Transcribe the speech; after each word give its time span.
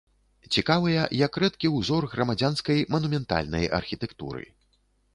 Цікавыя 0.55 1.03
як 1.19 1.33
рэдкі 1.43 1.71
ўзор 1.77 2.09
грамадзянскай 2.15 2.83
манументальнай 2.97 3.73
архітэктуры. 3.83 4.43